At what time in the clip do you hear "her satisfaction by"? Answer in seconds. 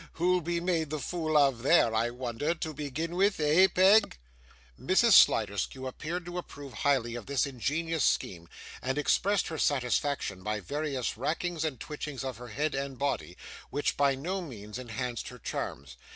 9.49-10.59